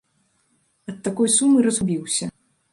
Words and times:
Ад 0.93 0.97
такой 1.09 1.31
сумы 1.37 1.57
разгубіўся. 1.69 2.35